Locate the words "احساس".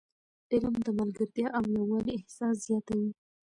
2.15-2.55